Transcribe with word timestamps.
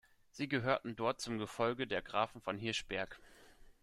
Sie 0.31 0.47
gehörten 0.47 0.95
dort 0.95 1.21
zum 1.21 1.37
Gefolge 1.37 1.85
der 1.85 2.01
Grafen 2.01 2.41
von 2.41 2.57
Hirschberg. 2.57 3.19